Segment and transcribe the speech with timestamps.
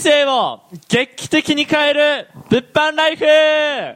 [0.00, 3.24] 生を劇的に変える物販ライフ。
[3.24, 3.94] イエ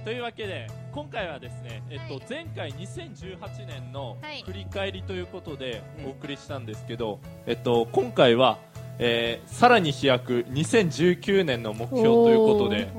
[0.00, 0.04] イ。
[0.06, 4.42] というわけで今回はですね、えっと、前回2018年のはい。
[4.42, 6.06] 振り返りということでうん。
[6.06, 8.56] お送りしたんですけど、えっと、今回は、
[8.98, 12.90] えーさらに飛躍2019年の目標ということで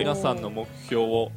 [0.00, 1.30] 皆さんの目標を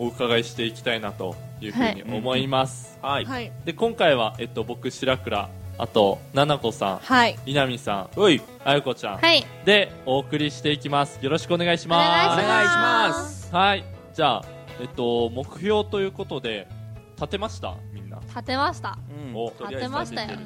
[0.00, 3.24] お伺いしていきたいなというふうに思います、はい。
[3.24, 3.52] はい。
[3.64, 7.38] で今回は、えっと、僕白倉あとななこさんはい。
[7.46, 9.46] 稲見さんおいあゆこちゃん、はい。
[9.64, 11.18] でお送りしていきます。
[11.22, 12.42] よろしくお願いします。
[12.42, 13.54] お願いしまます。
[13.54, 13.84] はい。
[14.12, 14.44] じゃあ
[14.80, 16.68] えっと目標ということで
[17.16, 17.74] 立てました？
[17.92, 18.18] みんな。
[18.28, 18.98] 立てました。
[19.08, 19.36] うん。
[19.36, 20.38] おとりあえず立てましたよ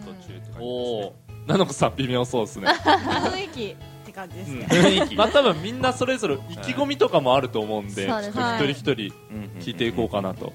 [0.60, 1.14] おお
[1.46, 3.64] ななこさん微妙そうですね、雰囲気。
[3.64, 5.16] って感じですね、雰囲気。
[5.16, 10.52] まあ多分みんなそれぞれ意気込みとかもあると思うんで、ちょっと一人一人うん聞いていこうかなと、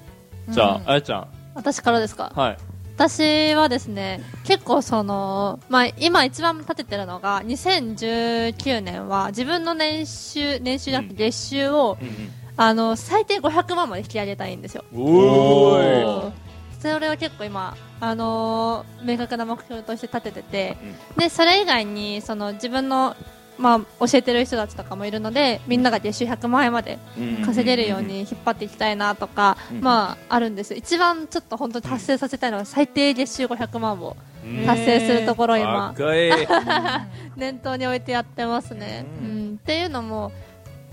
[0.48, 1.28] じゃああやちゃん。
[1.54, 2.32] 私からですか？
[2.34, 2.56] はい
[2.98, 12.14] 私はですね結構その、まあ、今一番立ててるのが2019年は自分の年収年収じゃなくて月収を、うんうん。
[12.60, 14.84] あの最低500万まで引き上げたいんですよ。
[16.80, 20.76] それは結構今、あのー明確な目標として立ててて、
[21.16, 23.14] でそれ以外にその自分の、
[23.58, 27.44] まあ、教えてる人たちとかもいるのでみんなが月収100万円までうん。
[27.44, 29.80] 稼げるように引っ張っていきたいなとか、うん。
[29.80, 30.74] まあ、あるんです。
[30.74, 34.16] 一番ちょっと本当に達成させたいのは最低月収500万を
[34.66, 35.94] 達成するところを今、
[37.36, 39.04] 念頭に置いてやってますね。
[39.22, 39.52] ううん。
[39.54, 40.32] んっていうのも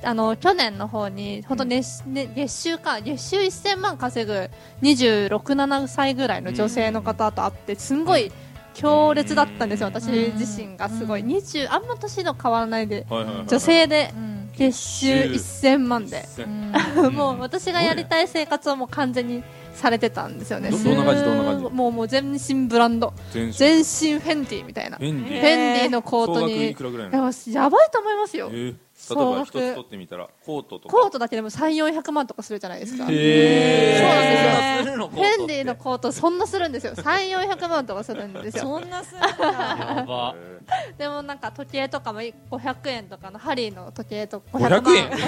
[0.04, 4.50] あの去年の方に本当年、ね月収か月収1000万稼ぐ
[4.82, 8.32] 26、7歳ぐらいの女性の方と会ってすんごい
[8.76, 11.22] 強烈だったんですよ、私自身がすごい。
[11.24, 14.36] 20あんま年の変わらないではいはいはい女性でうん。
[14.56, 16.26] 月収1000万で。
[16.40, 20.70] うんもう私がやりたい生活をもう完全にされてたんですよね。
[20.70, 21.68] んな感じどんな感じ？
[21.68, 23.14] すもうもう全身ブランド。
[23.32, 23.54] 全身。
[23.54, 23.84] 全身
[24.20, 24.98] フェンディみたいな。
[24.98, 25.90] フェンディ。
[25.90, 27.54] のコートに。
[27.54, 28.50] やばいと思いますよ。
[28.52, 28.76] えー
[29.10, 30.96] 例えば一つ取ってみたらコートとか。
[30.96, 33.06] コートだけでも3400万とかするじゃないですか。
[33.06, 34.98] フへそうなんですよ。
[34.98, 36.94] よェンディのコートそんなするんですよ。
[36.94, 38.64] 3400万とかするんですよ。
[38.64, 40.36] そんなするんやだば。
[40.98, 45.10] でもなんか時計とかも500円とかのハリーの時計とか500 500円？
[45.10, 45.20] 万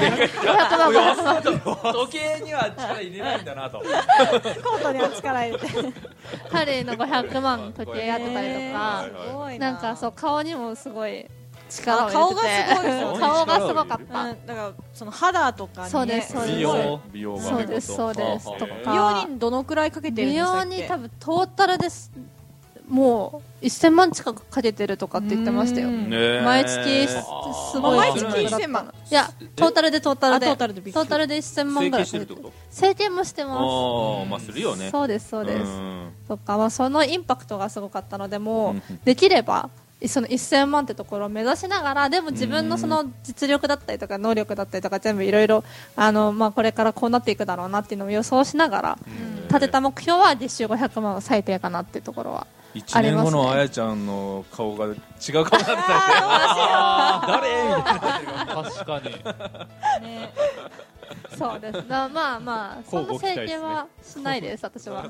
[0.92, 3.80] 500万時計には力入れないんだなと。
[3.80, 5.68] コートには力入れて。
[6.50, 9.06] ハリーの500万時計やってたりとか。
[9.28, 11.28] すごいなんかそう顔にもすごい
[11.70, 12.46] 力顔がすごい
[12.84, 13.14] ですよ。
[13.14, 14.08] て顔がすごかっうん。
[14.08, 16.56] ただからその肌とかにねそうですそうです。
[16.56, 18.48] 美容美容がそうですそうです。
[18.48, 22.12] はあとか美容にどのくらいかけてるん美でしたっけ容に多分トータルです。
[22.88, 25.90] もう1000万近くかけてるとかって言ってましたよ。
[25.90, 26.10] うん。
[26.10, 27.16] ね毎月す
[27.74, 27.98] すごい。
[27.98, 28.94] 毎月金額だった1000万。
[29.12, 30.46] いやトータルでトータルで。
[30.46, 31.02] あトータルでびっくり。
[31.02, 32.06] トータルで1000万整ぐらい。
[32.06, 32.54] 形してるってこと？
[32.70, 33.60] 整形もしてます。
[33.60, 34.90] ああまあするよね。
[34.90, 36.14] そうですそうです、ん。
[36.30, 39.00] とか、まあ、そのインパクトがすごかったのでもう、うん。
[39.04, 39.70] できれば
[40.06, 45.64] その1000万ってところを目指しながらでも自分のその実力だったりとか能力だったりとか全部いろいろ
[45.96, 49.00] あの、まあ、これからこうなっていくだろうなっていうのを予想しながら
[49.48, 55.66] 立てた目標は月収500万は最低かなっていうところは1年後のあやちゃんの顔が違う顔になって。
[57.26, 59.16] たり確かに。
[61.38, 61.88] そうです。
[61.88, 65.08] だまあまあそんな整形はしないです私は。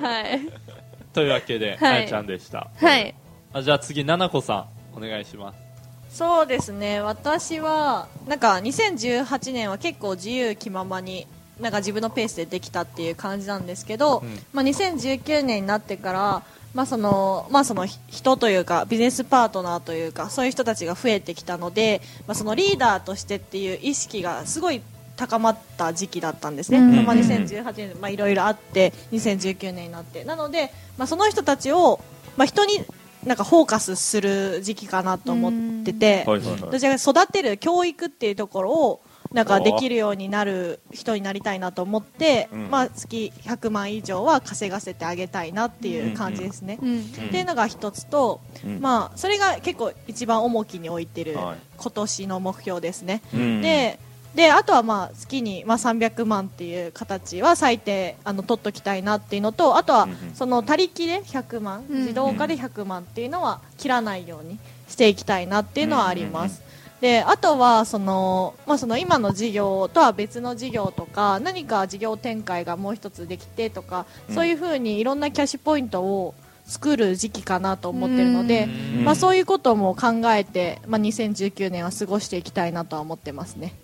[0.00, 0.40] はい。
[1.12, 1.96] というわけで、はい。
[1.98, 2.68] あやちゃんでした。
[2.76, 3.14] はい
[3.52, 5.70] あじゃあ次ななこさんお願いします。
[6.16, 7.00] そうですね。
[7.00, 11.26] 私はなんか2018年は結構自由気ままに
[11.60, 14.38] なんか自分のペースでできたっていう感じなんですけど、うん。
[14.52, 16.42] まあ、2019年になってから、
[16.74, 24.80] まあそのまあ、そのひ人というかビジネスパートナーというかそういう人たちが増えてきたので、まあ、そのリーダーとしてっていう意識がすごい
[25.16, 27.04] 高まった時期だったんですね、うん。
[27.04, 30.24] まあ、2018年まあいろいろあって2019年になって。
[30.24, 32.00] なので、まあ、その人たちを、
[32.36, 32.84] まあ、人に
[33.24, 36.60] なんかフォーカスする時期かなと思ってて、はいはいはい。
[36.60, 39.02] どちらかというと育てる教育っていうところを
[39.32, 42.70] なんかできるようになる人になりたいなと思って、うん。
[42.70, 46.78] まあ、月100万以上は稼がせてあげたいなっていう感じですね。
[46.82, 47.00] うん。
[47.00, 48.80] っていうのが一つと、うん。
[48.80, 51.58] まあ、それが結構一番重きに置いてるはい。
[51.76, 53.22] 今年の目標ですね。
[53.32, 53.62] うん。
[53.62, 54.00] で
[54.34, 62.00] であとはまあ月にまあ300万っていう形は最低あの取っときたいなっていうのとあとはその他力で100万、うん。
[62.00, 66.62] 自動化で100万っていうのは切らないようにしていきたいなっていうのはあります。
[67.00, 74.34] であとはその、まあ、その今の事業とは別の事業とか何か事業展開がもう一つできてとか、うん。
[74.34, 76.34] そういうふうにいろんなキャッシュポイントを
[76.66, 79.04] 作る時期かなと思ってるので、うん。
[79.04, 83.74] まあ、そういうことも考えて、まあ、2019年は過ごしていきたいなとは思ってますね。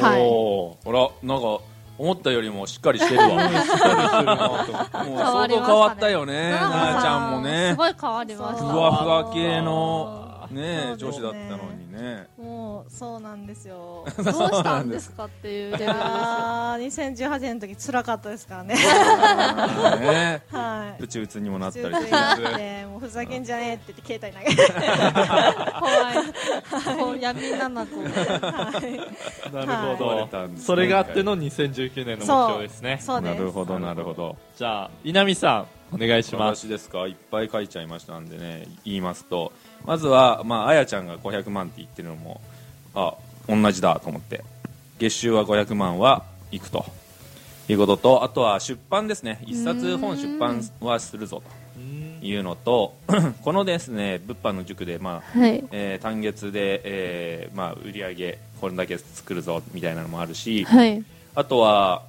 [0.00, 0.20] はい。
[0.22, 0.88] おー。
[0.88, 1.60] あらなんか
[1.98, 3.28] 思ったよりもしっかりしてるわ。
[5.04, 7.70] もう相当変わったよねなあちゃんもね。
[7.70, 8.64] すごい変わりました。
[8.64, 10.17] ふわふわ系の
[10.50, 12.28] ね女子だったのにね。
[12.38, 14.04] もうそうなんですよ。
[14.16, 15.94] どうしたんですかっていうレベルですよ。
[16.00, 18.74] あー2018年の時辛かったですからね。
[18.74, 21.02] ねはい。
[21.02, 24.72] うちうつにもなったり中してもうふざけんじゃねえって言って携帯投げて。
[25.80, 26.98] 怖い。
[26.98, 29.54] こう闇ななこはい。
[29.54, 36.22] なるほど、たんですねそれがあっての2019年の目標ですねそうですなるほどなるほどじゃあ稲見さんお願い。
[36.22, 37.12] します私ですかい。
[37.12, 37.48] っぱい。
[37.50, 37.68] 書い。
[37.68, 37.86] ちゃい。
[37.86, 39.00] ましたんでね言い。
[39.00, 39.52] ますと
[39.84, 42.40] まずはまああやちゃんが500万って言ってるのも
[42.94, 43.14] あ
[43.48, 44.44] 同じだと思って。
[44.98, 46.84] 月収は500万はいくと。
[47.70, 49.40] いうこととあとは出版ですね。
[49.44, 51.58] 一冊本出版はするぞと。
[52.20, 52.96] いうのと
[53.44, 55.64] このですね物販の塾でまあはい。
[55.70, 61.04] えー単月で、えーまあ、売り上げこれだけ作るぞみたいなのもあるしはい。
[61.34, 62.02] あとは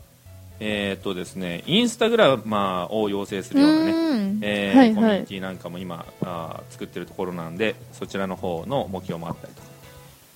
[0.59, 4.39] えーっとですねインスタグラマーを養成するようなねん。
[4.41, 4.95] えーはいはい。
[4.95, 9.67] コミュニティなんかも今あー作ってるところなんでそちらの方の目標もあったりとか。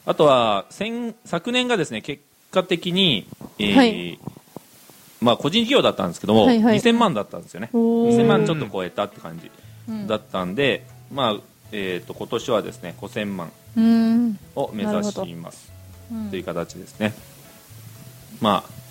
[0.05, 2.21] あとは先昨年がですね結
[2.51, 3.27] 果的に、
[3.59, 4.19] えーはい。
[5.21, 6.77] まあ、個人事業だったんですけども、はいはい。
[6.79, 7.69] 2000万だったんですよね。
[7.71, 8.17] おー。
[8.17, 9.49] 2000万ちょっと超えたって感じ
[9.87, 10.07] うん。
[10.07, 11.35] だったんで、まあ
[11.71, 14.39] えー、と今年はですね5000万うん。
[14.55, 15.71] を目指します
[16.11, 16.29] うん。
[16.29, 17.13] という形ですね、
[18.41, 18.82] まあ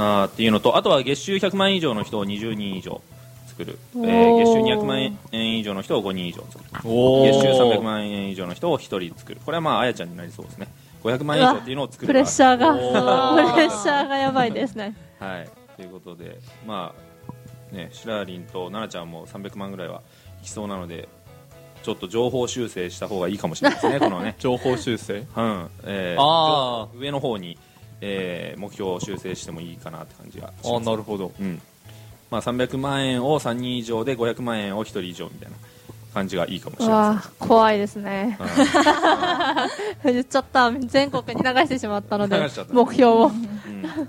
[0.00, 3.00] あーっていうのとあとは月収100万以上の人を20人以上
[3.48, 6.70] 作る、えー月収200万円以上の人を5人以上作る。
[6.72, 9.40] 月収300万円以上の人を1人作る。
[9.44, 10.68] これはまああやちゃんになりそうですね。
[11.04, 12.06] 500万円以上っていうのを作る。
[12.06, 12.74] プレッシャーが。
[13.52, 14.96] プレッシャーがやばいですね。
[15.18, 15.48] はい。
[15.76, 16.94] ということでま
[17.72, 20.02] あねシラーリンと奈々ちゃんも300万ぐらいは
[20.42, 21.08] いきそうなので
[21.82, 24.36] ちょっと情報修正した方がいいかもしれないですねこのね。
[24.40, 25.26] 情報修正？
[25.36, 25.70] うん。
[25.84, 27.58] えーあ上の方に、
[28.00, 30.86] えー目標を修正してもいいかなって感じがしあます。
[30.86, 31.32] なるほど。
[31.40, 31.60] うん。
[32.30, 35.56] まあ、300万円を3人以上で500万円を1人以上みたいな
[36.14, 38.38] 感じがいいかもしれうまわ怖いですね。
[40.04, 40.12] うん。
[40.14, 40.70] 言っちゃった。
[40.70, 42.38] 全国に流してしまったので
[42.72, 43.26] 目標を。
[43.26, 43.49] うん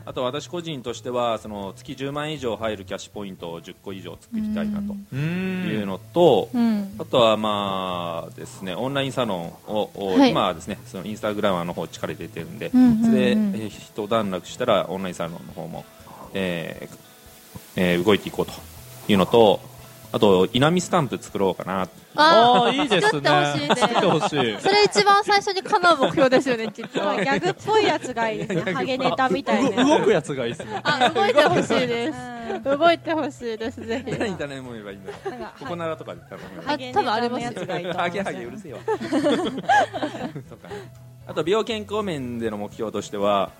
[0.05, 6.95] あと私個人としてはその月10万円以上入るキャッシュポイントを10個以上作りたいなというんのと、うん。
[6.99, 10.31] あとはまあですねオンラインサロンを、をはい。
[10.31, 13.05] 今はですねそのインスタグラマーの方力入れてるんで、うんうんうん。
[13.05, 15.85] それで、えー一段落したらオンラインサロンの方も、
[16.33, 16.97] えー
[17.75, 18.53] えー動いていこうと
[19.11, 19.59] いうのと
[20.13, 21.87] あと稲見スタンプ作ろうかな。
[22.15, 24.27] ああいいです作ってほしいねね作ってほしい。
[24.29, 26.99] それ一番最初に叶う目標ですよねきっと。
[27.15, 28.73] ギャグっぽいやつがいいですね。
[28.73, 29.83] ハゲネタみたいな。
[29.85, 30.81] 動動くやつがいいですね。
[30.83, 32.17] あ動いてほしいです。
[32.35, 34.11] うん動いてほしいですぜひ。
[34.11, 35.13] 何頼めばいいんだ
[35.57, 38.79] ここならとかで頼めばいいあハゲネタのやつがいいハゲハゲうるせえわ。
[40.49, 40.67] とか。
[40.67, 43.51] ねあと美容健康面での目標としては、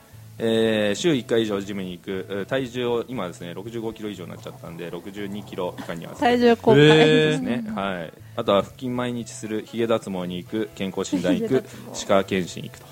[0.44, 2.26] えー週1回以上ジムに行く。
[2.30, 6.16] えー体重を今ですね6 5キロ以上になっちゃったんで6 2キロ以下には。
[6.16, 12.86] 体重公開、えですね、はい、あとは腹筋毎日するヒゲ脱毛に行く健康診断行く歯科検診行くと。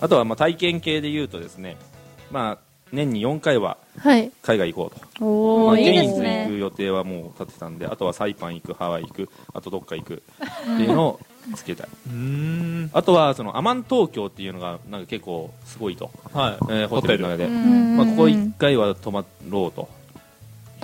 [0.00, 1.76] あとはまあ体験系で言うとですね、
[2.30, 2.58] まあ、
[2.92, 4.30] 年に4回ははい。
[4.42, 5.24] 海外行こうと。
[5.24, 11.20] おおいいですね予定はもう立てたんであとはサイパン行くハワイ行くあとどっか行くっていうのを
[11.54, 11.88] つけたい。
[12.92, 15.00] あとはそのアマン東京っていうのがなん。
[15.02, 19.88] か結構すごいと、はいえーホテルの中で、まあ、ここ1回は泊まろうと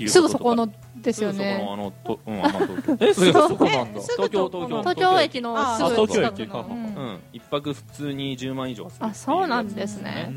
[0.08, 0.32] すととか。
[0.32, 3.06] ぐそこのですよすぐそこのねあのと、うん、アマン東京。
[3.06, 4.00] えすぐそこなんだ。
[4.00, 10.32] えすぐ東京とこの東東京駅のあすぐ東京近くのうん、一泊普通に10万以上はするあそうなんですうね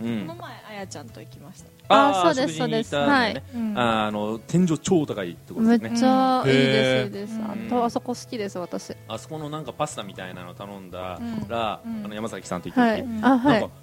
[0.00, 0.20] うん。
[0.26, 1.68] この前あやちゃんと行きました。
[1.88, 3.42] あーそうです食事に行ったんだよね。
[3.54, 3.78] うん。
[3.78, 5.98] あの天井超高いところめっですね。
[6.00, 7.34] ちゃいいですいいです。
[7.34, 7.44] うん。
[7.44, 8.94] あとあそこ好きです私。
[9.08, 11.48] あそこのなんかパスタみたいなの頼んだうん。
[11.48, 12.04] ら、うん。
[12.04, 13.06] あの山崎さんと行った時、はい。
[13.22, 13.60] あはい。
[13.60, 13.74] なんか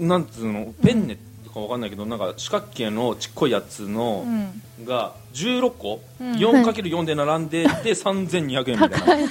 [0.00, 0.72] なんつうの？
[0.82, 4.62] ペンネとかわかんないけどなんか四角形のちっこいやつのうん。
[4.84, 6.32] が16個、うん。
[6.32, 9.28] 4×4 で並んでて3200円みたい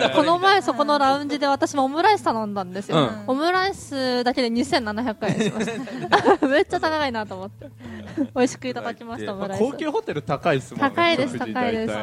[0.00, 0.10] な。
[0.10, 3.24] この前そこのラウンジで私もオムライス頼んだんですよ、うん。
[3.28, 6.46] オムライスだけで2700円しました。
[6.48, 7.66] めっちゃ高いなと思って。
[8.34, 9.60] 美味しくいただきましたオムライス。
[9.60, 11.94] 高級ホテル高いですもんね高いです高いです。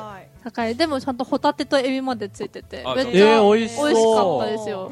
[0.43, 0.75] 高い。
[0.75, 3.89] でもちゃんとホタテとエビまでついててあめっちゃえー美味しそう。
[3.89, 4.91] 美味しかったですよ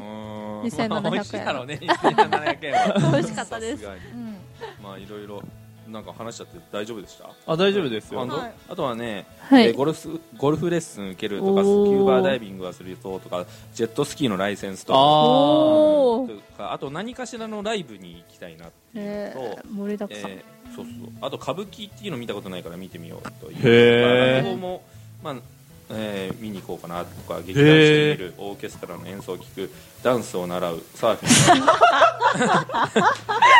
[0.62, 0.88] 2700円。
[0.90, 3.10] まあ美味しいだろうね2700円は。
[3.12, 3.84] 美味しかったです。
[3.84, 4.36] うん。
[4.82, 5.42] まあいろいろ
[5.88, 7.28] なんか話しちゃって大丈夫でした？
[7.52, 8.20] あ大丈夫ですよ。
[8.20, 8.52] はい。
[8.68, 9.66] あとはね、はい。
[9.66, 14.98] えーゴルフゴルフレッスン受けるとかスキューバーダイビングはするととかジェットスキーのライセンスとか。
[14.98, 20.94] あとかあと何かしらのライブに行きたいなっていうと、ー、盛りだくさん、えーそうそう。
[21.20, 23.56] あと歌舞伎っていうの見たことないから見てみようという。
[23.62, 24.44] へー。
[24.44, 24.82] 落語も、
[25.22, 25.34] まあ
[25.92, 29.70] えー見に行こうかなとか劇団して見るオーケストラの演奏を聴く
[30.02, 31.62] ダンスを習うサーフィン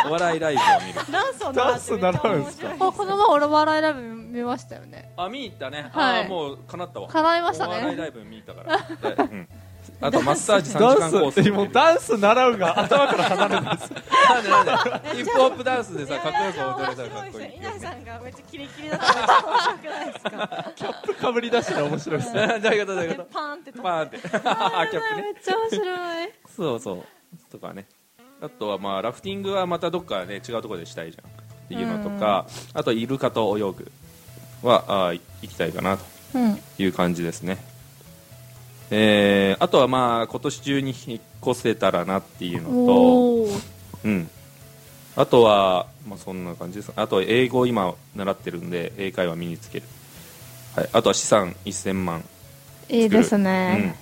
[0.09, 0.99] お笑いライブを見る。
[1.11, 5.11] ダンスをダンス習あこの前俺笑いライブ見ましたよね。
[5.15, 6.23] あ見に行ったね、はい。
[6.23, 7.07] あーもう叶ったわ。
[7.07, 9.47] 叶いましたお笑いねライブ見に行ったから、 でうん、
[10.03, 11.51] あとマッサージ3時ダ間コースンス。
[11.51, 13.91] もうダンス習うが頭から離れないです。
[14.29, 14.71] なんでなんで
[15.15, 17.55] ヒップホップダンスでさかっこよく踊れたらかっこいい。
[17.57, 22.47] 稲井さんがめっちゃキレキレだったらめっちゃ面白くないですかキャップかぶり出したら面白いですね。
[22.59, 23.29] どういうことどういうでこと？
[23.33, 24.17] パーンってパーンって。
[24.23, 25.21] あ キャップね。
[25.21, 26.29] めっちゃ面白い。
[26.55, 27.05] そうそう。
[27.51, 27.85] とかね。
[28.41, 31.29] あとはまあラフティングはまたどっかね違うところでしたいじゃん。
[31.29, 33.91] っていうのとかあとイルカと泳ぐ
[34.67, 36.03] はあー行きたいかなと
[36.35, 36.59] うん。
[36.77, 37.57] いう感じですね
[38.95, 43.47] えーあとはまあ今年中に引っ越せたらなっていうのと
[44.03, 44.29] うん。
[45.15, 46.91] あとは、まあ、そんな感じです。
[46.95, 49.85] あと英語を今習ってるんで英会話身につける、
[50.75, 52.23] はい、あとは資産1000万
[52.89, 53.43] いいですうん。
[53.43, 53.95] ね、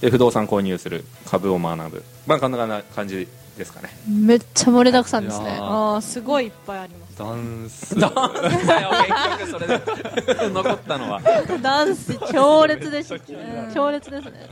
[0.00, 1.04] で不動産購入する。
[1.24, 2.04] 株を学ぶ。
[2.26, 3.90] まあこんな感じですかね。
[4.08, 5.56] めっちゃ盛りだくさんですね。
[5.60, 7.94] ああすごいいっぱいありますダンス。
[7.94, 9.80] 結局それで。
[10.52, 11.20] 残ったのは。
[11.62, 14.50] ダンス強烈でしためっちゃ気になる強烈ですね。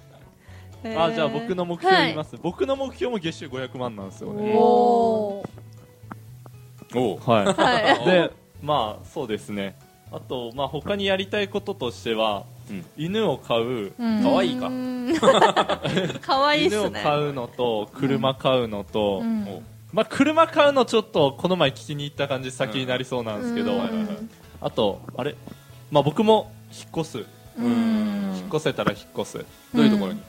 [0.99, 6.99] あじゃあ僕の目標言いまはす、僕の目標も月収500万なんですよいねおー。
[6.99, 7.45] おうはい。
[7.47, 8.05] はい。
[8.11, 8.31] で
[8.63, 9.77] まあそうですね。
[10.13, 12.85] あとまあ他にやりたいこととしては、うん。
[12.97, 14.23] 犬を飼う、うん。
[14.23, 14.67] 可愛いか。
[14.67, 15.15] うん。
[16.21, 19.65] 可愛いっ犬をすね飼うのと車飼うのと、うん
[19.95, 23.81] まあ車買うのちょっとこの前聞きに行った感じ先になりそうなんですけど、
[24.61, 25.37] あとあれ？
[25.93, 27.25] まあ僕も引っ越す。
[27.57, 28.33] うん。
[28.37, 29.39] 引っ越せたら引っ越す。
[29.73, 30.21] どういうところに、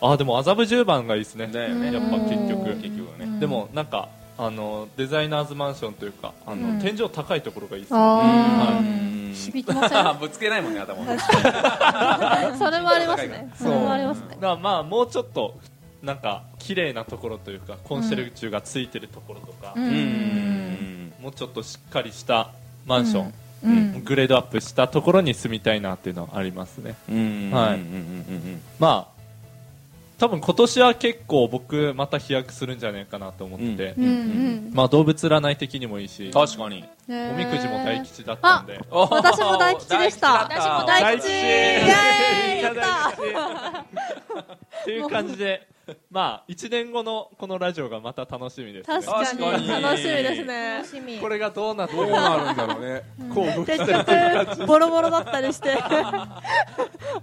[0.00, 1.46] ああでも麻布十番がいいですね。
[1.46, 1.92] だよね。
[1.92, 2.70] やっぱ結局。
[2.70, 3.24] うん結局はね。
[3.26, 3.38] うん。
[3.40, 6.78] でもなんかあのデザイナーズマンションというかあの、うん。
[6.80, 8.00] 天井高いところがいいですね。
[8.00, 8.78] あはー。
[8.78, 10.04] うん響きません？
[10.18, 10.96] ぶつけないもんね頭。
[12.58, 13.50] それもありますね。
[13.56, 14.36] それもありますね。
[14.40, 15.54] まあもうちょっと
[16.04, 19.84] なんか綺麗なところというかコンシェルジュがついてるところとか、うん。
[19.84, 22.50] うんもうちょっとしっかりした
[22.84, 23.34] マンション、
[23.64, 24.04] うん。
[24.04, 26.94] グレードアップしたところに住みたいなっていうのはありますね。
[27.10, 27.50] うん。
[27.50, 27.74] はい。
[27.76, 29.14] うんうんまあ
[30.16, 36.84] 多分今年は結構僕また飛躍するんじゃないかなと思ってて、うんうんまあ動物占い的にもいいし確かに。
[37.08, 38.80] おみくじも大吉だったんで。
[38.90, 40.48] 私も大吉でした。
[40.48, 40.62] 大吉。
[40.62, 41.28] だった大吉
[42.62, 43.22] 大た吉
[44.82, 45.66] っていう感じで
[46.10, 48.96] まあ1年後のこのラジオがまた楽しみですね。
[48.96, 49.62] 確か確かに。
[49.62, 50.74] に楽しみですね。
[50.76, 51.18] 楽しみ。
[51.18, 53.02] これがどうなってどうなるんだろうね。
[53.34, 55.76] こう動き結局ボロボロだったりして。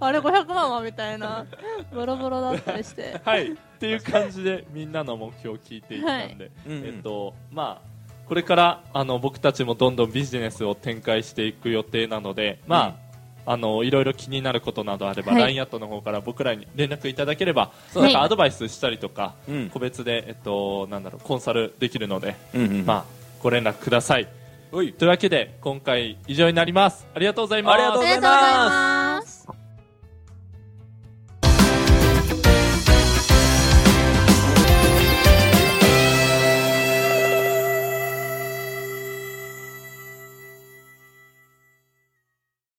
[0.00, 1.46] あれ500万はみたいな。
[1.94, 3.20] ボロボロだったりして。
[3.24, 3.52] はい。
[3.52, 6.86] っていう感じでみんなの目標を聞いていったんで、うんうん。
[6.86, 7.92] えっとまあ
[8.28, 13.01] これからあの僕たちもどんどんビジネスを展開していく予定なのでまあ、
[13.44, 15.42] あのいろいろ気になることなどあれば、はい。
[15.42, 19.70] LINE アットの方から僕らに連絡いただければ、そうなんかアドバイスしたりとか、うん。
[19.70, 22.86] 個別で、えっと、なんだろうコンサルできるので、うんうん。
[22.86, 23.04] まあ、
[23.42, 24.28] ご連絡ください。
[24.70, 24.92] おい。
[24.92, 27.06] というわけで今回以上になります。
[27.14, 27.74] ありがとうございます。
[27.74, 29.01] ありがとうございます